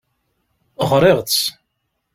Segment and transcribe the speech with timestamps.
[0.89, 1.43] Ɣriɣ-tt.